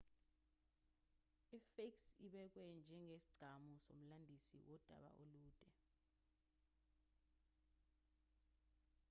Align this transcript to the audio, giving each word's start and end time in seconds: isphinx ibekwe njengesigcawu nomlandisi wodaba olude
isphinx 1.57 1.95
ibekwe 2.25 2.63
njengesigcawu 2.79 3.65
nomlandisi 3.87 4.55
wodaba 4.65 5.09
olude 5.21 5.69